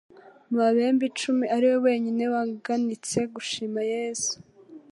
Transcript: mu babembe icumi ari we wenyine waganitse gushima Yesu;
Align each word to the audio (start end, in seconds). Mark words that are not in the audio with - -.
mu 0.49 0.55
babembe 0.61 1.03
icumi 1.11 1.45
ari 1.55 1.65
we 1.71 1.77
wenyine 1.85 2.23
waganitse 2.33 3.17
gushima 3.33 3.79
Yesu; 3.93 4.33